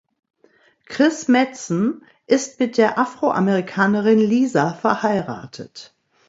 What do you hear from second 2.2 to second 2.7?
ist